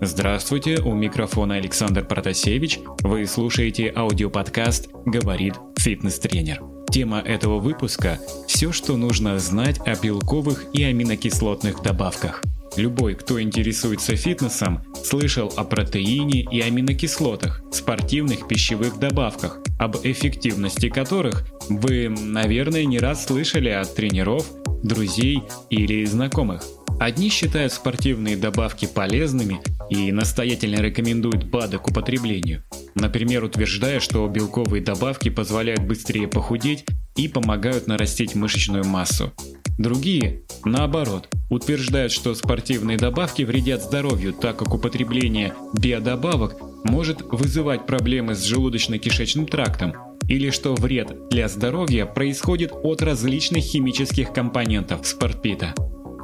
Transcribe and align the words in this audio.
Здравствуйте, 0.00 0.78
у 0.82 0.92
микрофона 0.92 1.54
Александр 1.54 2.04
Протасевич. 2.04 2.80
Вы 3.00 3.26
слушаете 3.26 3.90
аудиоподкаст 3.96 4.90
«Говорит 5.06 5.54
фитнес-тренер». 5.78 6.62
Тема 6.90 7.20
этого 7.20 7.60
выпуска– 7.60 8.18
все, 8.46 8.72
что 8.72 8.98
нужно 8.98 9.38
знать 9.38 9.80
о 9.86 9.96
белковых 9.96 10.66
и 10.74 10.84
аминокислотных 10.84 11.82
добавках. 11.82 12.42
Любой, 12.76 13.14
кто 13.14 13.40
интересуется 13.40 14.16
фитнесом, 14.16 14.82
слышал 15.02 15.50
о 15.56 15.64
протеине 15.64 16.42
и 16.42 16.60
аминокислотах, 16.60 17.62
спортивных 17.72 18.48
пищевых 18.48 18.98
добавках, 18.98 19.60
об 19.78 19.96
эффективности 20.02 20.90
которых 20.90 21.46
вы, 21.70 22.10
наверное, 22.10 22.84
не 22.84 22.98
раз 22.98 23.24
слышали 23.24 23.70
от 23.70 23.94
тренеров, 23.94 24.46
друзей 24.82 25.42
или 25.70 26.04
знакомых. 26.04 26.62
Одни 27.00 27.28
считают 27.28 27.72
спортивные 27.72 28.36
добавки 28.36 28.86
полезными 28.86 29.60
и 29.90 30.12
настоятельно 30.12 30.80
рекомендуют 30.80 31.44
БАДы 31.44 31.78
к 31.78 31.88
употреблению. 31.88 32.64
Например, 32.94 33.44
утверждая, 33.44 34.00
что 34.00 34.26
белковые 34.28 34.82
добавки 34.82 35.28
позволяют 35.28 35.82
быстрее 35.82 36.28
похудеть 36.28 36.84
и 37.16 37.28
помогают 37.28 37.86
нарастить 37.86 38.34
мышечную 38.34 38.84
массу. 38.84 39.32
Другие, 39.78 40.42
наоборот, 40.64 41.28
утверждают, 41.50 42.12
что 42.12 42.34
спортивные 42.34 42.96
добавки 42.96 43.42
вредят 43.42 43.82
здоровью, 43.82 44.32
так 44.32 44.58
как 44.58 44.74
употребление 44.74 45.54
биодобавок 45.78 46.56
может 46.84 47.20
вызывать 47.20 47.86
проблемы 47.86 48.34
с 48.34 48.50
желудочно-кишечным 48.50 49.46
трактом, 49.46 49.94
или 50.28 50.50
что 50.50 50.74
вред 50.74 51.28
для 51.30 51.48
здоровья 51.48 52.06
происходит 52.06 52.72
от 52.72 53.02
различных 53.02 53.62
химических 53.62 54.32
компонентов 54.32 55.06
спортпита 55.06 55.74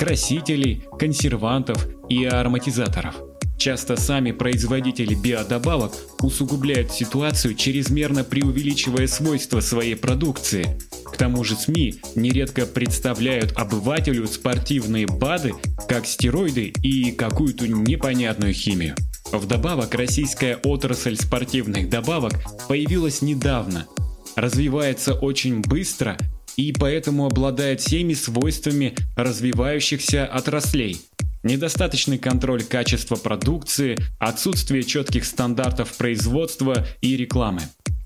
красителей, 0.02 0.82
консервантов 0.98 1.86
и 2.08 2.24
ароматизаторов. 2.24 3.14
Часто 3.62 3.94
сами 3.96 4.32
производители 4.32 5.14
биодобавок 5.14 5.92
усугубляют 6.20 6.90
ситуацию, 6.90 7.54
чрезмерно 7.54 8.24
преувеличивая 8.24 9.06
свойства 9.06 9.60
своей 9.60 9.94
продукции. 9.94 10.80
К 11.04 11.16
тому 11.16 11.44
же 11.44 11.54
СМИ 11.54 12.00
нередко 12.16 12.66
представляют 12.66 13.52
обывателю 13.52 14.26
спортивные 14.26 15.06
БАДы 15.06 15.54
как 15.88 16.06
стероиды 16.06 16.72
и 16.82 17.12
какую-то 17.12 17.68
непонятную 17.68 18.52
химию. 18.52 18.96
Вдобавок, 19.30 19.94
российская 19.94 20.56
отрасль 20.64 21.14
спортивных 21.14 21.88
добавок 21.88 22.32
появилась 22.68 23.22
недавно, 23.22 23.86
развивается 24.34 25.14
очень 25.14 25.60
быстро 25.60 26.18
и 26.56 26.72
поэтому 26.72 27.26
обладает 27.26 27.80
всеми 27.80 28.14
свойствами 28.14 28.96
развивающихся 29.16 30.26
отраслей. 30.26 31.00
Недостаточный 31.42 32.18
контроль 32.18 32.62
качества 32.62 33.16
продукции, 33.16 33.98
отсутствие 34.20 34.84
четких 34.84 35.24
стандартов 35.24 35.96
производства 35.96 36.86
и 37.00 37.16
рекламы. 37.16 37.62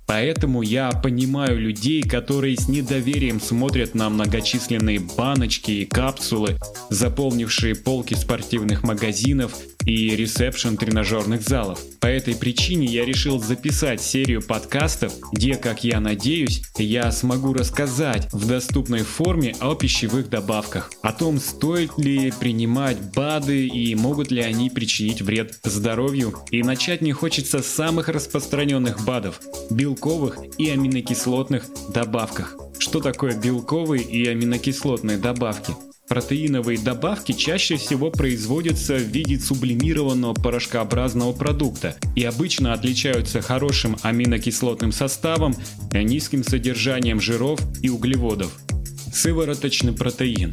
Поэтому 0.06 0.62
я 0.62 0.90
понимаю 0.92 1.60
людей, 1.60 2.02
которые 2.02 2.56
с 2.56 2.68
недоверием 2.68 3.40
смотрят 3.40 3.94
на 3.94 4.08
многочисленные 4.08 5.00
баночки 5.00 5.72
и 5.72 5.84
капсулы, 5.84 6.56
заполнившие 6.90 7.74
полки 7.74 8.14
спортивных 8.14 8.84
магазинов 8.84 9.52
и 9.84 10.16
ресепшн 10.16 10.76
тренажерных 10.76 11.42
залов. 11.42 11.80
По 12.00 12.06
этой 12.06 12.34
причине 12.34 12.86
я 12.86 13.04
решил 13.04 13.40
записать 13.40 14.02
серию 14.02 14.42
подкастов, 14.42 15.12
где, 15.32 15.54
как 15.54 15.84
я 15.84 16.00
надеюсь, 16.00 16.62
я 16.76 17.10
смогу 17.12 17.52
рассказать 17.52 18.28
в 18.32 18.46
доступной 18.46 19.02
форме 19.02 19.54
о 19.60 19.74
пищевых 19.74 20.28
добавках, 20.28 20.90
о 21.02 21.12
том, 21.12 21.38
стоит 21.38 21.98
ли 21.98 22.32
принимать 22.38 22.98
БАДы 23.14 23.66
и 23.66 23.94
могут 23.94 24.30
ли 24.30 24.42
они 24.42 24.70
причинить 24.70 25.22
вред 25.22 25.58
здоровью. 25.64 26.34
И 26.50 26.62
начать 26.62 27.00
не 27.00 27.12
хочется 27.12 27.62
с 27.62 27.66
самых 27.66 28.08
распространенных 28.08 29.04
БАДов– 29.04 29.40
белковых 29.96 30.36
и 30.58 30.68
аминокислотных 30.68 31.64
добавках. 31.92 32.54
Что 32.78 33.00
такое 33.00 33.34
белковые 33.34 34.02
и 34.02 34.26
аминокислотные 34.28 35.16
добавки? 35.16 35.72
Протеиновые 36.06 36.78
добавки 36.78 37.32
чаще 37.32 37.76
всего 37.76 38.10
производятся 38.10 38.94
в 38.96 39.02
виде 39.02 39.40
сублимированного 39.40 40.34
порошкообразного 40.34 41.32
продукта 41.32 41.96
и 42.14 42.22
обычно 42.24 42.74
отличаются 42.74 43.40
хорошим 43.40 43.96
аминокислотным 44.02 44.92
составом, 44.92 45.54
низким 45.92 46.44
содержанием 46.44 47.18
жиров 47.18 47.58
и 47.82 47.88
углеводов. 47.88 48.52
Сывороточный 49.12 49.94
протеин. 49.94 50.52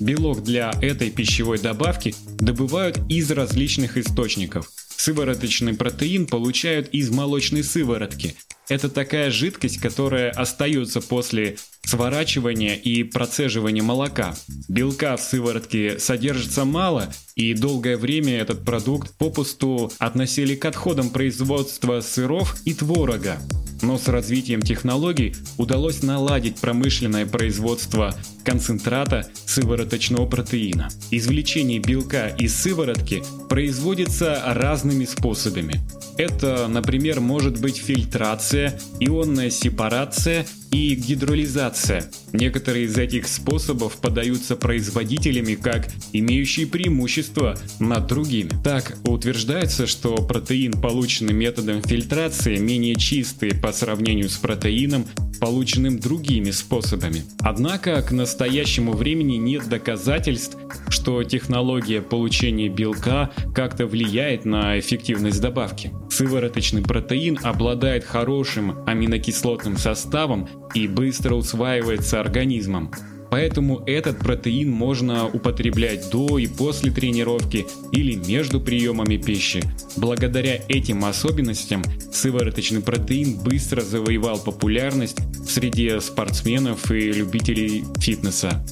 Белок 0.00 0.42
для 0.42 0.72
этой 0.82 1.10
пищевой 1.10 1.58
добавки 1.58 2.14
добывают 2.38 2.98
из 3.08 3.30
различных 3.30 3.96
источников. 3.96 4.70
Сывороточный 4.96 5.74
протеин 5.74 6.26
получают 6.26 6.88
из 6.88 7.10
молочной 7.10 7.62
сыворотки. 7.62 8.34
Это 8.68 8.88
такая 8.88 9.30
жидкость, 9.30 9.80
которая 9.80 10.30
остается 10.30 11.00
после 11.00 11.56
сворачивания 11.84 12.74
и 12.74 13.04
процеживания 13.04 13.82
молока. 13.82 14.34
Белка 14.68 15.16
в 15.16 15.22
сыворотке 15.22 15.98
содержится 16.00 16.64
мало, 16.64 17.12
и 17.36 17.54
долгое 17.54 17.96
время 17.96 18.38
этот 18.38 18.64
продукт 18.64 19.16
попусту 19.16 19.92
относили 19.98 20.56
к 20.56 20.64
отходам 20.64 21.10
производства 21.10 22.00
сыров 22.00 22.56
и 22.64 22.74
творога. 22.74 23.38
Но 23.82 23.98
с 23.98 24.08
развитием 24.08 24.62
технологий 24.62 25.34
удалось 25.58 26.02
наладить 26.02 26.56
промышленное 26.56 27.26
производство 27.26 28.14
концентрата 28.44 29.26
сывороточного 29.44 30.26
протеина. 30.26 30.88
Извлечение 31.10 31.78
белка 31.78 32.28
из 32.28 32.54
сыворотки 32.54 33.22
производится 33.48 34.42
разными 34.46 35.04
способами. 35.04 35.80
Это, 36.16 36.66
например, 36.68 37.20
может 37.20 37.60
быть 37.60 37.76
фильтрация, 37.76 38.78
ионная 39.00 39.50
сепарация 39.50 40.46
и 40.70 40.94
гидролизация. 40.94 42.10
Некоторые 42.32 42.86
из 42.86 42.96
этих 42.96 43.28
способов 43.28 43.96
подаются 43.96 44.56
производителями 44.56 45.54
как 45.54 45.88
имеющие 46.12 46.66
преимущество 46.66 47.56
над 47.78 48.06
другими. 48.06 48.50
Так, 48.62 48.96
утверждается, 49.04 49.86
что 49.86 50.16
протеин, 50.16 50.72
полученный 50.72 51.34
методом 51.34 51.82
фильтрации, 51.82 52.58
менее 52.58 52.94
чистый 52.96 53.54
по 53.54 53.72
сравнению 53.72 54.28
с 54.28 54.36
протеином, 54.36 55.06
полученным 55.40 55.98
другими 55.98 56.50
способами. 56.50 57.24
Однако 57.40 58.00
к 58.02 58.10
настоящему 58.10 58.92
времени 58.92 59.36
нет 59.36 59.68
доказательств, 59.68 60.56
что 60.88 61.22
технология 61.24 62.00
получения 62.00 62.68
белка 62.68 63.30
как-то 63.54 63.86
влияет 63.86 64.44
на 64.44 64.78
эффективность 64.78 65.40
добавки. 65.40 65.92
Сывороточный 66.16 66.80
протеин 66.80 67.38
обладает 67.42 68.02
хорошим 68.02 68.82
аминокислотным 68.86 69.76
составом 69.76 70.48
и 70.72 70.88
быстро 70.88 71.34
усваивается 71.34 72.18
организмом. 72.18 72.90
Поэтому 73.30 73.82
этот 73.84 74.20
протеин 74.20 74.70
можно 74.70 75.26
употреблять 75.26 76.08
до 76.10 76.38
и 76.38 76.46
после 76.46 76.90
тренировки 76.90 77.66
или 77.92 78.14
между 78.14 78.62
приемами 78.62 79.18
пищи. 79.18 79.62
Благодаря 79.98 80.58
этим 80.68 81.04
особенностям 81.04 81.82
сывороточный 82.10 82.80
протеин 82.80 83.36
быстро 83.36 83.82
завоевал 83.82 84.38
популярность 84.38 85.18
среди 85.46 86.00
спортсменов 86.00 86.90
и 86.90 87.12
любителей 87.12 87.84
фитнеса. 87.98 88.64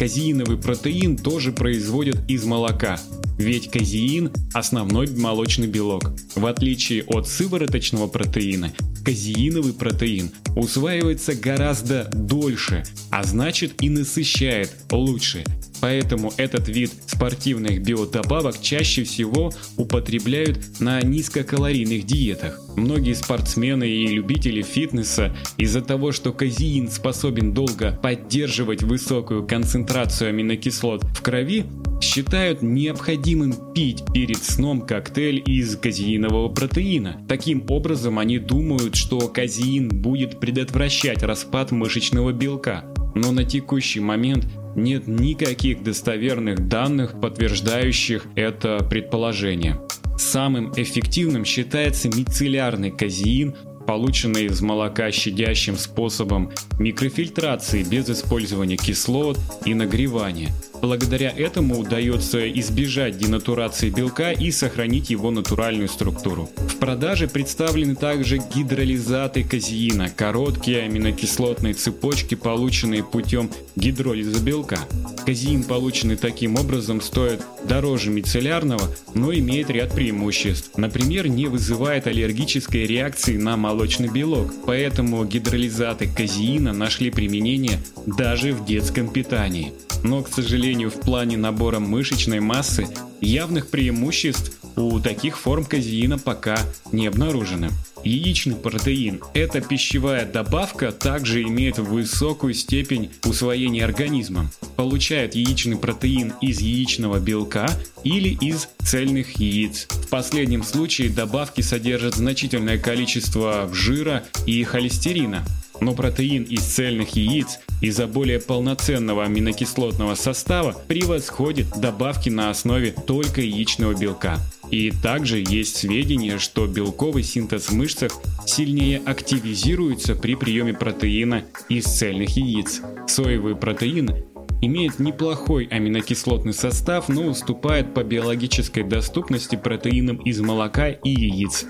Казеиновый 0.00 0.56
протеин 0.56 1.18
тоже 1.18 1.52
производят 1.52 2.16
из 2.26 2.44
молока, 2.44 2.98
ведь 3.36 3.70
казеин– 3.70 4.32
основной 4.54 5.06
молочный 5.08 5.66
белок. 5.66 6.14
В 6.34 6.46
отличие 6.46 7.04
от 7.04 7.28
сывороточного 7.28 8.06
протеина, 8.06 8.72
казеиновый 9.04 9.74
протеин 9.74 10.30
усваивается 10.56 11.34
гораздо 11.34 12.08
дольше, 12.14 12.82
а 13.10 13.24
значит 13.24 13.82
и 13.82 13.90
насыщает 13.90 14.74
лучше. 14.90 15.44
Поэтому 15.80 16.32
этот 16.36 16.68
вид 16.68 16.92
спортивных 17.06 17.82
биодобавок 17.82 18.60
чаще 18.60 19.04
всего 19.04 19.52
употребляют 19.76 20.80
на 20.80 21.00
низкокалорийных 21.02 22.04
диетах. 22.06 22.60
Многие 22.76 23.14
спортсмены 23.14 23.88
и 23.88 24.06
любители 24.06 24.62
фитнеса 24.62 25.34
из-за 25.56 25.82
того, 25.82 26.12
что 26.12 26.32
казеин 26.32 26.90
способен 26.90 27.52
долго 27.52 27.98
поддерживать 28.02 28.82
высокую 28.82 29.46
концентрацию 29.46 30.30
аминокислот 30.30 31.02
в 31.04 31.22
крови, 31.22 31.64
считают 32.00 32.62
необходимым 32.62 33.54
пить 33.74 34.04
перед 34.14 34.42
сном 34.42 34.80
коктейль 34.82 35.42
из 35.44 35.76
казеинового 35.76 36.48
протеина. 36.48 37.20
Таким 37.28 37.64
образом, 37.68 38.18
они 38.18 38.38
думают, 38.38 38.96
что 38.96 39.20
казеин 39.28 39.88
будет 39.88 40.40
предотвращать 40.40 41.22
распад 41.22 41.70
мышечного 41.72 42.32
белка. 42.32 42.84
Но 43.14 43.32
на 43.32 43.44
текущий 43.44 44.00
момент 44.00 44.46
нет 44.76 45.06
никаких 45.06 45.82
достоверных 45.82 46.68
данных, 46.68 47.20
подтверждающих 47.20 48.26
это 48.36 48.86
предположение. 48.88 49.80
Самым 50.16 50.72
эффективным 50.76 51.44
считается 51.44 52.08
мицеллярный 52.08 52.90
казеин, 52.90 53.54
полученный 53.86 54.46
из 54.46 54.60
молока 54.60 55.10
щадящим 55.10 55.76
способом 55.76 56.52
микрофильтрации 56.78 57.82
без 57.82 58.08
использования 58.08 58.76
кислот 58.76 59.38
и 59.64 59.74
нагревания– 59.74 60.50
Благодаря 60.80 61.30
этому 61.30 61.78
удается 61.78 62.50
избежать 62.52 63.18
денатурации 63.18 63.90
белка 63.90 64.32
и 64.32 64.50
сохранить 64.50 65.10
его 65.10 65.30
натуральную 65.30 65.88
структуру. 65.88 66.48
В 66.56 66.76
продаже 66.76 67.28
представлены 67.28 67.94
также 67.94 68.38
гидролизаты 68.38 69.44
казеина, 69.44 70.08
короткие 70.08 70.82
аминокислотные 70.82 71.74
цепочки, 71.74 72.34
полученные 72.34 73.04
путем 73.04 73.50
гидролиза 73.76 74.42
белка. 74.42 74.78
Казеин, 75.26 75.64
полученный 75.64 76.16
таким 76.16 76.56
образом, 76.56 77.02
стоит 77.02 77.42
дороже 77.68 78.10
мицеллярного, 78.10 78.88
но 79.14 79.34
имеет 79.34 79.68
ряд 79.70 79.92
преимуществ. 79.92 80.78
Например, 80.78 81.28
не 81.28 81.46
вызывает 81.46 82.06
аллергической 82.06 82.86
реакции 82.86 83.36
на 83.36 83.56
молочный 83.56 84.08
белок, 84.08 84.50
поэтому 84.64 85.24
гидролизаты 85.24 86.08
казеина 86.08 86.72
нашли 86.72 87.10
применение 87.10 87.78
даже 88.06 88.52
в 88.52 88.64
детском 88.64 89.08
питании. 89.08 89.74
Но, 90.02 90.22
к 90.22 90.28
сожалению, 90.28 90.90
в 90.90 91.00
плане 91.00 91.36
набора 91.36 91.78
мышечной 91.78 92.40
массы 92.40 92.86
явных 93.20 93.68
преимуществ 93.68 94.52
у 94.76 94.98
таких 95.00 95.38
форм 95.38 95.64
казеина 95.64 96.18
пока 96.18 96.58
не 96.92 97.06
обнаружено. 97.06 97.68
Яичный 98.02 98.56
протеин– 98.56 99.20
эта 99.34 99.60
пищевая 99.60 100.24
добавка 100.24 100.90
также 100.90 101.42
имеет 101.42 101.78
высокую 101.78 102.54
степень 102.54 103.10
усвоения 103.24 103.84
организмом. 103.84 104.50
Получает 104.76 105.34
яичный 105.34 105.76
протеин 105.76 106.32
из 106.40 106.60
яичного 106.60 107.20
белка 107.20 107.68
или 108.02 108.30
из 108.30 108.68
цельных 108.78 109.38
яиц. 109.38 109.86
В 109.90 110.08
последнем 110.08 110.62
случае 110.62 111.10
добавки 111.10 111.60
содержат 111.60 112.14
значительное 112.14 112.78
количество 112.78 113.68
жира 113.72 114.24
и 114.46 114.64
холестерина, 114.64 115.44
но 115.80 115.94
протеин 115.94 116.44
из 116.44 116.62
цельных 116.62 117.10
яиц 117.10 117.60
из-за 117.80 118.06
более 118.06 118.40
полноценного 118.40 119.24
аминокислотного 119.24 120.14
состава 120.14 120.76
превосходит 120.88 121.68
добавки 121.76 122.28
на 122.28 122.50
основе 122.50 122.92
только 122.92 123.40
яичного 123.40 123.94
белка. 123.94 124.38
И 124.70 124.90
также 124.90 125.38
есть 125.38 125.76
сведения, 125.76 126.38
что 126.38 126.66
белковый 126.66 127.24
синтез 127.24 127.70
в 127.70 127.72
мышцах 127.72 128.12
сильнее 128.46 129.02
активизируется 129.04 130.14
при 130.14 130.36
приеме 130.36 130.74
протеина 130.74 131.44
из 131.68 131.84
цельных 131.84 132.36
яиц. 132.36 132.80
Соевый 133.08 133.56
протеин 133.56 134.24
имеет 134.62 134.98
неплохой 134.98 135.64
аминокислотный 135.64 136.52
состав, 136.52 137.08
но 137.08 137.24
уступает 137.24 137.94
по 137.94 138.04
биологической 138.04 138.84
доступности 138.84 139.56
протеинам 139.56 140.18
из 140.18 140.40
молока 140.40 140.88
и 140.90 141.10
яиц. 141.10 141.66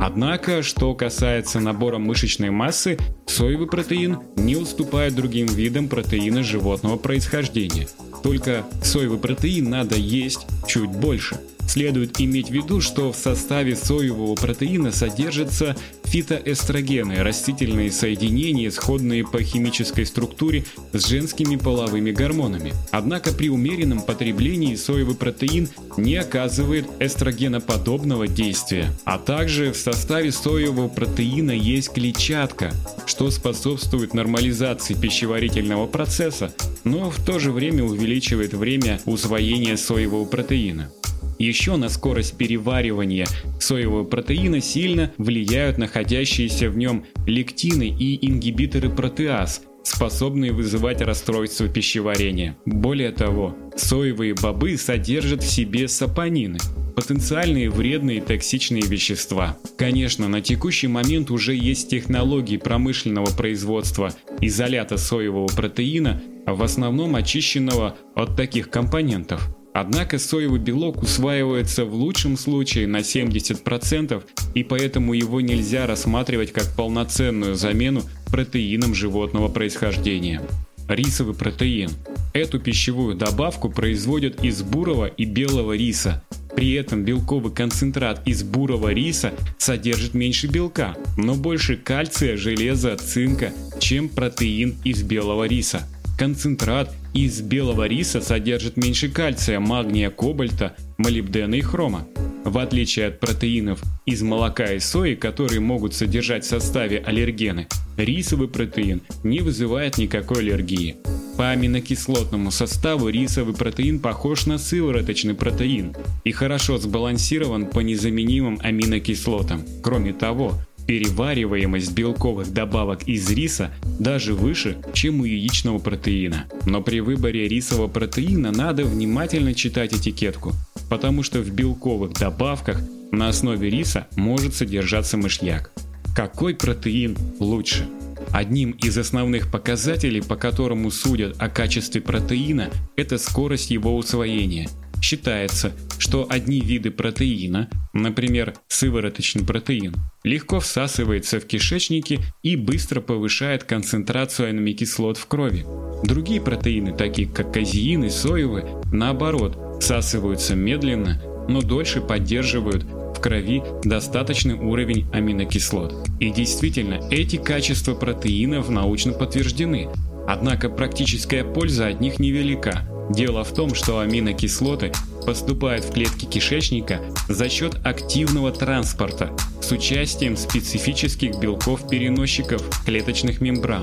Однако, 0.00 0.62
что 0.62 0.94
касается 0.94 1.60
набора 1.60 1.98
мышечной 1.98 2.48
массы, 2.50 2.96
соевый 3.26 3.66
протеин 3.66 4.18
не 4.36 4.56
уступает 4.56 5.14
другим 5.14 5.46
видам 5.46 5.88
протеина 5.88 6.42
животного 6.42 6.96
происхождения. 6.96 7.86
Только 8.22 8.64
соевый 8.82 9.18
протеин 9.18 9.68
надо 9.68 9.96
есть 9.96 10.46
чуть 10.66 10.88
больше– 10.88 11.38
Следует 11.70 12.20
иметь 12.20 12.48
в 12.48 12.52
виду, 12.52 12.80
что 12.80 13.12
в 13.12 13.16
составе 13.16 13.76
соевого 13.76 14.34
протеина 14.34 14.90
содержатся 14.90 15.76
фитоэстрогены, 16.02 17.22
растительные 17.22 17.92
соединения, 17.92 18.72
сходные 18.72 19.24
по 19.24 19.40
химической 19.40 20.04
структуре 20.04 20.64
с 20.92 21.06
женскими 21.06 21.54
половыми 21.54 22.10
гормонами. 22.10 22.72
Однако 22.90 23.32
при 23.32 23.50
умеренном 23.50 24.02
потреблении 24.02 24.74
соевый 24.74 25.14
протеин 25.14 25.68
не 25.96 26.16
оказывает 26.16 26.86
эстрогеноподобного 26.98 28.26
действия. 28.26 28.90
А 29.04 29.18
также 29.18 29.70
в 29.70 29.76
составе 29.76 30.32
соевого 30.32 30.88
протеина 30.88 31.52
есть 31.52 31.92
клетчатка, 31.92 32.72
что 33.06 33.30
способствует 33.30 34.12
нормализации 34.12 34.94
пищеварительного 34.94 35.86
процесса, 35.86 36.52
но 36.82 37.12
в 37.12 37.24
то 37.24 37.38
же 37.38 37.52
время 37.52 37.84
увеличивает 37.84 38.54
время 38.54 39.00
усвоения 39.04 39.76
соевого 39.76 40.24
протеина. 40.24 40.90
Еще 41.38 41.76
на 41.76 41.88
скорость 41.88 42.36
переваривания 42.36 43.26
соевого 43.58 44.04
протеина 44.04 44.60
сильно 44.60 45.12
влияют 45.18 45.78
находящиеся 45.78 46.68
в 46.70 46.76
нем 46.76 47.04
лектины 47.26 47.88
и 47.88 48.26
ингибиторы 48.26 48.90
протеаз, 48.90 49.62
способные 49.82 50.52
вызывать 50.52 51.00
расстройство 51.00 51.68
пищеварения. 51.68 52.56
Более 52.66 53.10
того, 53.10 53.56
соевые 53.76 54.34
бобы 54.34 54.76
содержат 54.76 55.42
в 55.42 55.50
себе 55.50 55.88
сапонины, 55.88 56.58
потенциальные 56.94 57.70
вредные 57.70 58.18
и 58.18 58.20
токсичные 58.20 58.82
вещества. 58.82 59.56
Конечно, 59.78 60.28
на 60.28 60.40
текущий 60.40 60.88
момент 60.88 61.30
уже 61.30 61.54
есть 61.54 61.88
технологии 61.88 62.56
промышленного 62.56 63.30
производства 63.34 64.12
изолята 64.40 64.96
соевого 64.96 65.46
протеина, 65.46 66.22
в 66.46 66.62
основном 66.62 67.16
очищенного 67.16 67.96
от 68.14 68.36
таких 68.36 68.70
компонентов– 68.70 69.48
Однако 69.80 70.18
соевый 70.18 70.60
белок 70.60 71.02
усваивается 71.02 71.86
в 71.86 71.94
лучшем 71.94 72.36
случае 72.36 72.86
на 72.86 72.98
70%, 72.98 74.22
и 74.54 74.62
поэтому 74.62 75.14
его 75.14 75.40
нельзя 75.40 75.86
рассматривать 75.86 76.52
как 76.52 76.66
полноценную 76.76 77.54
замену 77.54 78.02
протеинам 78.26 78.94
животного 78.94 79.48
происхождения. 79.48 80.42
Рисовый 80.86 81.34
протеин. 81.34 81.92
Эту 82.34 82.60
пищевую 82.60 83.14
добавку 83.14 83.70
производят 83.70 84.44
из 84.44 84.62
бурого 84.62 85.06
и 85.06 85.24
белого 85.24 85.74
риса. 85.74 86.22
При 86.54 86.72
этом 86.72 87.02
белковый 87.02 87.50
концентрат 87.50 88.20
из 88.28 88.42
бурого 88.42 88.92
риса 88.92 89.32
содержит 89.56 90.12
меньше 90.12 90.46
белка, 90.46 90.94
но 91.16 91.36
больше 91.36 91.76
кальция, 91.76 92.36
железа, 92.36 92.98
цинка, 92.98 93.50
чем 93.78 94.10
протеин 94.10 94.76
из 94.84 95.02
белого 95.02 95.44
риса. 95.44 95.88
Концентрат 96.20 96.94
из 97.14 97.40
белого 97.40 97.88
риса 97.88 98.20
содержит 98.20 98.76
меньше 98.76 99.08
кальция, 99.08 99.58
магния, 99.58 100.10
кобальта, 100.10 100.76
молибдена 100.98 101.54
и 101.54 101.62
хрома. 101.62 102.06
В 102.44 102.58
отличие 102.58 103.06
от 103.06 103.20
протеинов 103.20 103.80
из 104.04 104.20
молока 104.20 104.70
и 104.74 104.80
сои, 104.80 105.14
которые 105.14 105.60
могут 105.60 105.94
содержать 105.94 106.44
в 106.44 106.48
составе 106.48 106.98
аллергены, 106.98 107.68
рисовый 107.96 108.48
протеин 108.48 109.00
не 109.22 109.40
вызывает 109.40 109.96
никакой 109.96 110.40
аллергии. 110.40 110.96
По 111.38 111.52
аминокислотному 111.52 112.50
составу 112.50 113.08
рисовый 113.08 113.54
протеин 113.54 113.98
похож 113.98 114.44
на 114.44 114.58
сывороточный 114.58 115.32
протеин 115.32 115.96
и 116.24 116.32
хорошо 116.32 116.76
сбалансирован 116.76 117.64
по 117.64 117.80
незаменимым 117.80 118.60
аминокислотам. 118.62 119.62
Кроме 119.82 120.12
того, 120.12 120.52
Перевариваемость 120.90 121.92
белковых 121.92 122.52
добавок 122.52 123.04
из 123.06 123.30
риса 123.30 123.70
даже 124.00 124.34
выше, 124.34 124.76
чем 124.92 125.20
у 125.20 125.24
яичного 125.24 125.78
протеина. 125.78 126.46
Но 126.66 126.82
при 126.82 126.98
выборе 126.98 127.46
рисового 127.46 127.86
протеина 127.86 128.50
надо 128.50 128.84
внимательно 128.84 129.54
читать 129.54 129.92
этикетку, 129.92 130.52
потому 130.88 131.22
что 131.22 131.42
в 131.42 131.50
белковых 131.52 132.14
добавках 132.14 132.82
на 133.12 133.28
основе 133.28 133.70
риса 133.70 134.08
может 134.16 134.56
содержаться 134.56 135.16
мышьяк. 135.16 135.70
Какой 136.16 136.56
протеин 136.56 137.16
лучше? 137.38 137.86
Одним 138.32 138.72
из 138.72 138.98
основных 138.98 139.48
показателей, 139.48 140.22
по 140.22 140.34
которому 140.34 140.90
судят 140.90 141.36
о 141.38 141.48
качестве 141.48 142.00
протеина, 142.00 142.68
это 142.96 143.16
скорость 143.18 143.70
его 143.70 143.96
усвоения– 143.96 144.68
Считается, 145.00 145.72
что 145.98 146.26
одни 146.28 146.60
виды 146.60 146.90
протеина, 146.90 147.68
например, 147.92 148.54
сывороточный 148.68 149.44
протеин, 149.44 149.96
легко 150.24 150.60
всасывается 150.60 151.40
в 151.40 151.46
кишечнике 151.46 152.20
и 152.42 152.56
быстро 152.56 153.00
повышает 153.00 153.64
концентрацию 153.64 154.50
аминокислот 154.50 155.16
в 155.16 155.26
крови. 155.26 155.64
Другие 156.04 156.40
протеины, 156.40 156.96
такие 156.96 157.28
как 157.28 157.52
казеин 157.52 158.04
и 158.04 158.10
соевый, 158.10 158.64
наоборот, 158.92 159.80
всасываются 159.80 160.54
медленно, 160.54 161.20
но 161.48 161.62
дольше 161.62 162.00
поддерживают 162.00 162.84
в 162.84 163.20
крови 163.20 163.62
достаточный 163.84 164.54
уровень 164.54 165.06
аминокислот. 165.12 166.08
И 166.20 166.30
действительно, 166.30 167.00
эти 167.10 167.36
качества 167.36 167.94
протеинов 167.94 168.68
научно 168.68 169.12
подтверждены. 169.12 169.88
Однако 170.26 170.68
практическая 170.68 171.44
польза 171.44 171.88
от 171.88 172.00
них 172.00 172.20
невелика. 172.20 172.86
Дело 173.10 173.42
в 173.42 173.52
том, 173.52 173.74
что 173.74 173.98
аминокислоты 173.98 174.92
поступают 175.26 175.84
в 175.84 175.92
клетки 175.92 176.26
кишечника 176.26 177.00
за 177.28 177.48
счет 177.48 177.74
активного 177.84 178.52
транспорта 178.52 179.36
с 179.60 179.72
участием 179.72 180.36
специфических 180.36 181.36
белков-переносчиков 181.40 182.62
клеточных 182.86 183.40
мембран. 183.40 183.82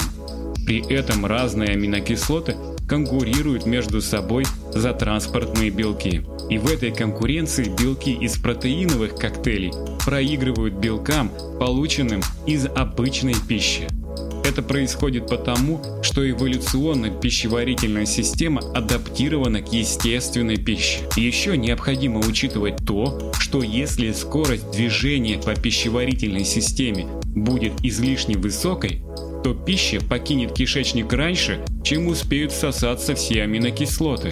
При 0.66 0.80
этом 0.94 1.26
разные 1.26 1.72
аминокислоты 1.72 2.56
конкурируют 2.88 3.66
между 3.66 4.02
собой 4.02 4.46
за 4.74 4.94
транспортные 4.94 5.72
белки. 5.72 6.26
И 6.50 6.58
в 6.58 6.72
этой 6.72 6.92
конкуренции 6.92 7.66
белки 7.66 8.14
из 8.14 8.38
протеиновых 8.38 9.16
коктейлей 9.16 9.74
проигрывают 10.06 10.76
белкам, 10.76 11.32
полученным 11.60 12.22
из 12.46 12.66
обычной 12.66 13.36
пищи. 13.48 13.90
Это 14.48 14.62
происходит 14.62 15.28
потому, 15.28 15.82
что 16.02 16.28
эволюционно 16.28 17.10
пищеварительная 17.10 18.06
система 18.06 18.62
адаптирована 18.74 19.62
к 19.62 19.74
естественной 19.74 20.56
пище. 20.56 21.00
Еще 21.18 21.58
необходимо 21.58 22.20
учитывать 22.20 22.78
то, 22.86 23.34
что 23.38 23.62
если 23.62 24.14
скорость 24.14 24.72
движения 24.72 25.38
по 25.38 25.54
пищеварительной 25.54 26.46
системе 26.46 27.08
будет 27.26 27.74
излишне 27.84 28.38
высокой, 28.38 29.02
то 29.44 29.54
пища 29.54 30.00
покинет 30.00 30.54
кишечник 30.54 31.12
раньше, 31.12 31.60
чем 31.84 32.08
успеют 32.08 32.54
всосаться 32.54 33.16
все 33.16 33.44
аминокислоты. 33.44 34.32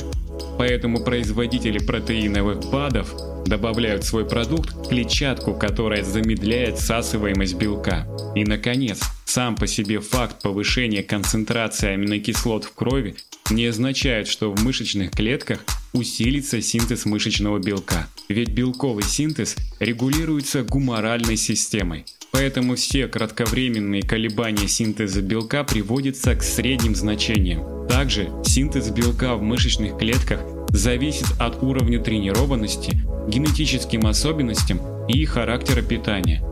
Поэтому 0.58 1.04
производители 1.04 1.80
протеиновых 1.80 2.70
БАДов 2.72 3.14
добавляют 3.46 4.06
в 4.06 4.08
свой 4.08 4.26
продукт 4.26 4.88
клетчатку, 4.88 5.54
которая 5.54 6.04
замедляет 6.04 6.78
всасываемость 6.78 7.56
белка. 7.56 8.08
И, 8.34 8.46
наконец, 8.46 9.02
сам 9.26 9.56
по 9.56 9.68
себе 9.68 10.00
факт 10.00 10.42
повышения 10.42 11.04
концентрации 11.04 11.90
аминокислот 11.90 12.64
в 12.64 12.74
крови 12.74 13.16
не 13.50 13.66
означает, 13.66 14.28
что 14.28 14.52
в 14.52 14.64
мышечных 14.64 15.12
клетках 15.12 15.60
усилится 15.94 16.62
синтез 16.62 17.06
мышечного 17.06 17.60
белка. 17.60 18.08
Ведь 18.30 18.50
белковый 18.50 19.04
синтез 19.04 19.56
регулируется 19.80 20.64
гуморальной 20.64 21.38
системой. 21.38 22.06
Поэтому 22.32 22.76
все 22.76 23.08
кратковременные 23.08 24.02
колебания 24.02 24.68
синтеза 24.68 25.22
белка 25.22 25.64
приводятся 25.64 26.36
к 26.36 26.44
средним 26.44 26.96
значениям. 26.96 27.88
Также 27.88 28.30
синтез 28.46 28.90
белка 28.90 29.36
в 29.36 29.42
мышечных 29.42 29.98
клетках 29.98 30.42
зависит 30.70 31.28
от 31.40 31.64
уровня 31.64 32.00
тренированности, 32.00 33.02
генетическим 33.28 34.06
особенностям 34.06 35.08
и 35.08 35.24
характера 35.26 35.82
питания. 35.82 36.44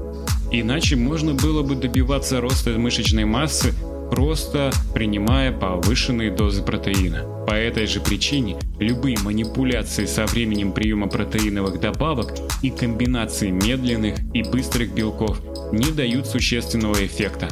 Иначе 0.55 0.95
можно 0.95 1.33
было 1.33 1.63
бы 1.63 1.75
добиваться 1.75 2.39
роста 2.39 2.77
мышечной 2.77 3.25
массы 3.25 3.73
просто 4.11 4.71
принимая 4.93 5.51
повышенные 5.51 6.29
дозы 6.29 6.61
протеина. 6.61 7.45
По 7.47 7.53
этой 7.53 7.87
же 7.87 7.99
причине 7.99 8.57
любые 8.79 9.17
манипуляции 9.17 10.05
со 10.05 10.27
временем 10.27 10.71
приема 10.71 11.07
протеиновых 11.07 11.79
добавок 11.79 12.35
и 12.61 12.69
комбинации 12.69 13.49
медленных 13.49 14.19
и 14.35 14.43
быстрых 14.43 14.93
белков 14.93 15.41
не 15.71 15.91
дают 15.91 16.27
существенного 16.27 17.03
эффекта. 17.03 17.47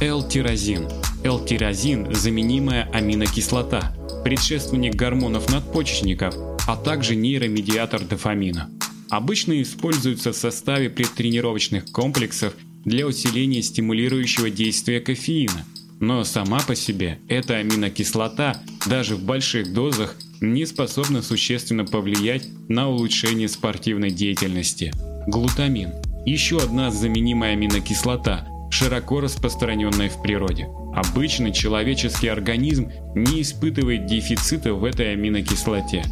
L-тирозин. 0.00 0.88
L-тирозин– 1.22 2.14
заменимая 2.14 2.88
аминокислота, 2.94 3.94
предшественник 4.24 4.94
гормонов 4.94 5.52
надпочечников, 5.52 6.34
а 6.66 6.76
также 6.76 7.16
нейромедиатор 7.16 8.00
дофамина. 8.00 8.70
Обычно 9.10 9.60
используется 9.60 10.32
в 10.32 10.36
составе 10.36 10.88
предтренировочных 10.88 11.92
комплексов 11.92 12.54
для 12.84 13.06
усиления 13.06 13.62
стимулирующего 13.62 14.50
действия 14.50 15.00
кофеина– 15.00 15.66
но 16.00 16.24
сама 16.24 16.60
по 16.60 16.74
себе 16.74 17.18
эта 17.28 17.56
аминокислота 17.56 18.56
даже 18.86 19.16
в 19.16 19.22
больших 19.22 19.74
дозах 19.74 20.16
не 20.40 20.64
способна 20.64 21.20
существенно 21.20 21.84
повлиять 21.84 22.48
на 22.68 22.88
улучшение 22.88 23.48
спортивной 23.48 24.10
деятельности. 24.10 24.92
Глутамин– 25.26 25.92
еще 26.26 26.58
одна 26.58 26.90
заменимая 26.90 27.52
аминокислота, 27.52 28.48
широко 28.70 29.20
распространенная 29.20 30.08
в 30.08 30.22
природе. 30.22 30.68
Обычно 30.94 31.52
человеческий 31.52 32.28
организм 32.28 32.90
не 33.14 33.42
испытывает 33.42 34.06
дефицита 34.06 34.72
в 34.72 34.84
этой 34.84 35.12
аминокислоте. 35.12 36.02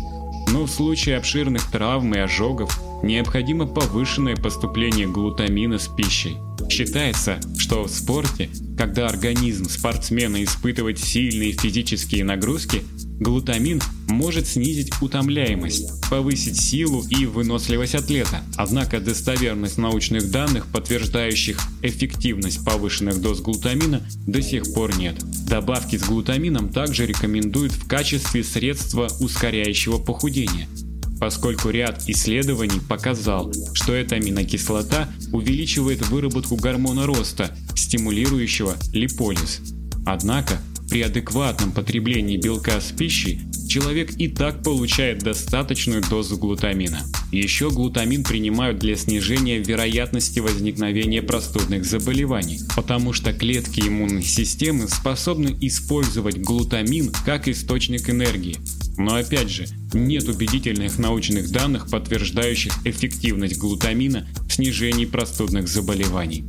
Но 0.53 0.65
в 0.65 0.71
случае 0.71 1.17
обширных 1.19 1.71
травм 1.71 2.15
и 2.15 2.19
ожогов 2.19 2.81
необходимо 3.03 3.67
повышенное 3.67 4.37
поступление 4.37 5.07
глутамина 5.07 5.79
с 5.79 5.89
пищей. 5.89 6.37
Считается, 6.69 7.41
что 7.57 7.85
в 7.85 7.91
спорте, 7.91 8.51
когда 8.77 9.09
организм 9.09 9.69
спортсмена 9.69 10.45
испытывает 10.45 10.99
сильные 10.99 11.53
физические 11.53 12.25
нагрузки, 12.25 12.83
глутамин 13.21 13.81
может 14.07 14.47
снизить 14.47 14.93
утомляемость, 15.01 16.09
повысить 16.11 16.61
силу 16.61 17.05
и 17.09 17.25
выносливость 17.27 17.95
атлета. 17.95 18.43
Однако 18.57 19.01
достоверность 19.01 19.79
научных 19.79 20.31
данных, 20.31 20.67
подтверждающих 20.67 21.59
эффективность 21.83 22.65
повышенных 22.65 23.21
доз 23.21 23.41
глутамина, 23.41 24.03
до 24.27 24.43
сих 24.43 24.75
пор 24.75 24.97
нет. 24.99 25.17
Добавки 25.47 25.97
с 25.97 26.05
глутамином 26.05 26.69
также 26.69 27.07
рекомендуют 27.07 27.73
в 27.73 27.89
качестве 27.89 28.45
средства 28.45 29.09
ускоряющего 29.21 29.99
похудения– 29.99 30.69
поскольку 31.21 31.71
ряд 31.71 32.03
исследований 32.09 32.81
показал, 32.89 33.53
что 33.75 33.93
эта 33.93 34.17
аминокислота 34.17 35.09
увеличивает 35.33 36.07
выработку 36.09 36.57
гормона 36.57 37.07
роста, 37.07 37.57
стимулирующего 37.75 38.77
липолиз. 38.93 39.61
Однако, 40.07 40.61
при 40.89 41.03
адекватном 41.03 41.73
потреблении 41.73 42.39
белка 42.39 42.81
с 42.81 42.93
пищей 42.93 43.43
человек 43.69 44.13
и 44.17 44.29
так 44.29 44.63
получает 44.63 45.19
достаточную 45.19 46.03
дозу 46.09 46.39
глутамина. 46.39 47.03
Еще 47.31 47.71
глутамин 47.71 48.25
принимают 48.25 48.79
для 48.79 48.97
снижения 48.97 49.59
вероятности 49.59 50.41
возникновения 50.41 51.21
простудных 51.21 51.85
заболеваний, 51.85 52.61
потому 52.75 53.13
что 53.13 53.35
клетки 53.35 53.81
иммунной 53.81 54.23
системы 54.23 54.89
способны 54.89 55.55
использовать 55.61 56.39
глутамин 56.39 57.13
как 57.27 57.49
источник 57.49 58.09
энергии, 58.09 58.57
но 58.99 59.15
опять 59.15 59.49
же, 59.49 59.67
нет 59.95 60.29
убедительных 60.29 60.99
научных 60.99 61.51
данных, 61.51 61.89
подтверждающих 61.89 62.73
эффективность 62.85 63.57
глутамина 63.57 64.29
в 64.49 64.53
снижении 64.53 65.07
простудных 65.07 65.69
заболеваний. 65.69 66.45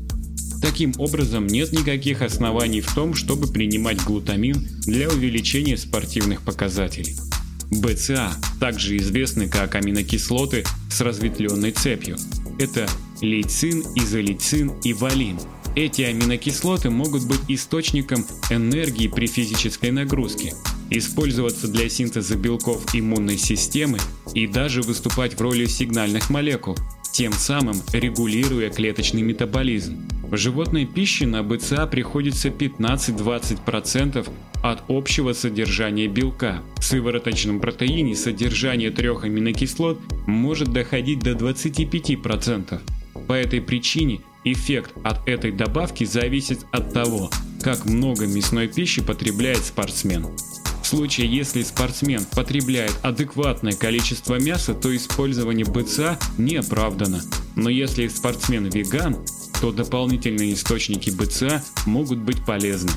Таким 0.61 0.93
образом, 0.97 1.47
нет 1.47 1.71
никаких 1.71 2.21
оснований 2.21 2.81
в 2.81 2.93
том, 2.93 3.13
чтобы 3.13 3.47
принимать 3.47 4.03
глутамин 4.03 4.67
для 4.81 5.07
увеличения 5.07 5.77
спортивных 5.77 6.41
показателей. 6.41 7.15
БЦА 7.71 8.33
также 8.59 8.97
известны 8.97 9.47
как 9.47 9.75
аминокислоты 9.75 10.65
с 10.91 10.99
разветвленной 11.01 11.71
цепью. 11.71 12.17
Это 12.57 12.89
лейцин, 13.21 13.83
изолейцин 13.95 14.73
и 14.83 14.93
валин. 14.93 15.39
Эти 15.75 16.01
аминокислоты 16.01 16.89
могут 16.89 17.27
быть 17.27 17.41
источником 17.47 18.25
энергии 18.49 19.07
при 19.07 19.27
физической 19.27 19.91
нагрузке, 19.91 20.53
использоваться 20.89 21.67
для 21.67 21.89
синтеза 21.89 22.35
белков 22.35 22.83
иммунной 22.93 23.37
системы 23.37 23.99
и 24.33 24.47
даже 24.47 24.81
выступать 24.81 25.33
в 25.33 25.41
роли 25.41 25.65
сигнальных 25.65 26.29
молекул, 26.29 26.75
тем 27.11 27.33
самым 27.33 27.81
регулируя 27.93 28.69
клеточный 28.69 29.21
метаболизм. 29.21 29.97
В 30.23 30.37
животной 30.37 30.85
пище 30.85 31.25
на 31.25 31.41
БЦА 31.41 31.87
приходится 31.87 32.49
15-20% 32.49 34.29
от 34.61 34.83
общего 34.87 35.33
содержания 35.33 36.07
белка. 36.07 36.61
В 36.77 36.83
сывороточном 36.83 37.59
протеине 37.59 38.15
содержание 38.15 38.91
трех 38.91 39.23
аминокислот 39.23 39.99
может 40.27 40.71
доходить 40.71 41.19
до 41.19 41.31
25%. 41.31 42.79
По 43.27 43.33
этой 43.33 43.59
причине 43.59 44.21
эффект 44.43 44.91
от 45.03 45.27
этой 45.27 45.51
добавки 45.51 46.03
зависит 46.03 46.59
от 46.71 46.93
того, 46.93 47.31
как 47.63 47.85
много 47.85 48.27
мясной 48.27 48.67
пищи 48.67 49.01
потребляет 49.01 49.65
спортсмен. 49.65 50.27
В 50.81 50.87
случае, 50.87 51.27
если 51.27 51.61
спортсмен 51.61 52.25
потребляет 52.35 52.93
адекватное 53.03 53.73
количество 53.73 54.39
мяса, 54.39 54.73
то 54.73 54.95
использование 54.95 55.65
БЦА 55.65 56.17
не 56.37 56.55
оправдано. 56.55 57.21
Но 57.55 57.69
если 57.69 58.07
спортсмен 58.07 58.65
веган, 58.65 59.17
то 59.61 59.71
дополнительные 59.71 60.53
источники 60.53 61.09
БЦА 61.09 61.63
могут 61.85 62.19
быть 62.19 62.43
полезны. 62.45 62.91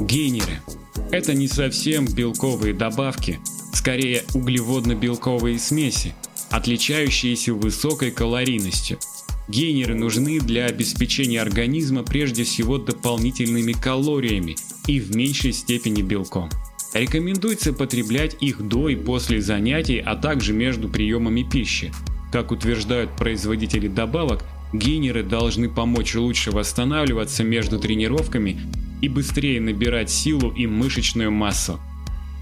Гейнеры– 0.00 0.62
это 1.12 1.34
не 1.34 1.46
совсем 1.46 2.06
белковые 2.06 2.72
добавки, 2.72 3.38
скорее 3.74 4.24
углеводно-белковые 4.34 5.58
смеси, 5.58 6.14
отличающиеся 6.50 7.52
высокой 7.52 8.10
калорийностью. 8.10 8.98
Гейнеры 9.48 9.94
нужны 9.94 10.40
для 10.40 10.66
обеспечения 10.66 11.42
организма 11.42 12.02
прежде 12.02 12.44
всего 12.44 12.78
дополнительными 12.78 13.72
калориями 13.72 14.56
и 14.86 15.00
в 15.00 15.14
меньшей 15.14 15.52
степени 15.52 16.02
белком. 16.02 16.48
Рекомендуется 16.92 17.72
потреблять 17.72 18.36
их 18.40 18.60
до 18.66 18.88
и 18.88 18.96
после 18.96 19.40
занятий, 19.40 19.98
а 19.98 20.16
также 20.16 20.52
между 20.52 20.88
приемами 20.88 21.42
пищи. 21.42 21.92
Как 22.32 22.50
утверждают 22.50 23.16
производители 23.16 23.86
добавок, 23.86 24.44
гейнеры 24.72 25.22
должны 25.22 25.68
помочь 25.68 26.14
лучше 26.16 26.50
восстанавливаться 26.50 27.44
между 27.44 27.78
тренировками 27.78 28.60
и 29.00 29.08
быстрее 29.08 29.60
набирать 29.60 30.10
силу 30.10 30.50
и 30.50 30.66
мышечную 30.66 31.30
массу. 31.30 31.78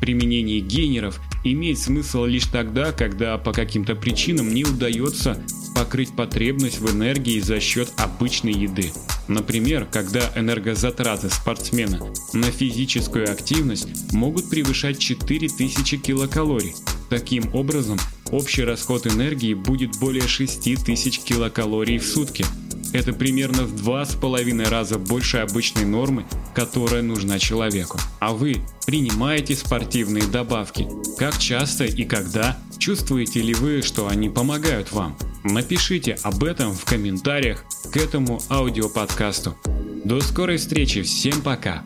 Применение 0.01 0.61
гейнеров 0.61 1.21
имеет 1.45 1.79
смысл 1.79 2.25
лишь 2.25 2.47
тогда, 2.47 2.93
когда 2.93 3.37
по 3.37 3.53
каким-то 3.53 3.95
причинам 3.95 4.55
не 4.55 4.65
удается 4.65 5.43
покрыть 5.79 6.17
потребность 6.17 6.81
в 6.81 6.93
энергии 6.93 7.39
за 7.39 7.61
счет 7.61 7.93
обычной 7.99 8.53
еды. 8.53 8.91
Например, 9.29 9.87
когда 9.87 10.33
энергозатраты 10.35 11.31
спортсмена 11.31 12.01
на 12.33 12.51
физическую 12.51 13.31
активность 13.31 13.87
могут 14.13 14.51
превышать 14.51 14.99
4000 14.99 15.99
килокалорий. 15.99 16.75
Таким 17.11 17.55
образом, 17.55 17.97
общий 18.33 18.65
расход 18.65 19.07
энергии 19.07 19.55
будет 19.55 20.01
более 20.01 20.27
6000 20.27 21.21
килокалорий 21.21 21.99
в 21.99 22.07
сутки. 22.07 22.45
Это 22.93 23.13
примерно 23.13 23.65
в 23.65 23.77
два 23.77 24.05
с 24.05 24.15
половиной 24.15 24.67
раза 24.67 24.99
больше 24.99 25.39
обычной 25.39 25.85
нормы, 25.85 26.25
которая 26.55 27.03
нужна 27.03 27.39
человеку. 27.39 27.99
А 28.19 28.33
вы 28.33 28.63
принимаете 28.87 29.55
спортивные 29.55 30.25
добавки? 30.27 30.89
Как 31.19 31.39
часто 31.39 31.85
и 31.85 32.05
когда? 32.05 32.59
Чувствуете 32.79 33.43
ли 33.43 33.55
вы, 33.55 33.83
что 33.83 34.09
они 34.09 34.29
помогают 34.29 34.93
вам? 34.93 35.17
Напишите 35.45 36.17
об 36.23 36.45
этом 36.45 36.73
в 36.73 36.85
комментариях 36.85 37.65
к 37.93 37.97
этому 37.97 38.41
аудиоподкасту. 38.49 39.57
До 40.05 40.21
скорой 40.21 40.57
встречи, 40.57 41.03
всем 41.03 41.43
пока! 41.43 41.85